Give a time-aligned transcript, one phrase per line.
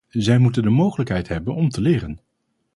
[0.09, 2.19] Zij moeten de mogelijkheid hebben om te leren.